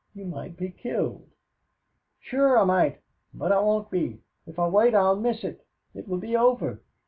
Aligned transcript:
You 0.15 0.25
might 0.25 0.57
be 0.57 0.71
killed." 0.71 1.29
"Sure, 2.19 2.57
I 2.57 2.63
might 2.63 3.01
but 3.35 3.51
I 3.51 3.59
won't 3.59 3.91
be. 3.91 4.23
If 4.47 4.57
I 4.57 4.65
wait 4.67 4.95
I'll 4.95 5.15
miss 5.15 5.43
it. 5.43 5.63
It 5.93 6.07
will 6.07 6.17
be 6.17 6.35
over. 6.35 6.81